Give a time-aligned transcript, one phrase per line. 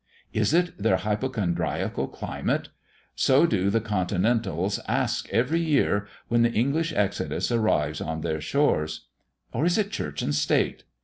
[0.33, 2.69] Is it their hypochondriacal climate?
[3.13, 9.05] So do the continentals ask every year, when the English exodus arrives on their shores.
[9.53, 10.85] Or is it Church and State?